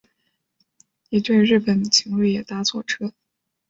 [1.09, 3.13] 一对日本情侣也搭错车